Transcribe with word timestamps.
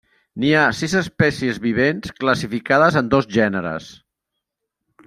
N'hi 0.43 0.53
ha 0.59 0.63
sis 0.77 0.95
espècies 1.01 1.59
vivents, 1.67 2.15
classificades 2.25 3.01
en 3.03 3.13
dos 3.15 3.31
gèneres. 3.39 3.93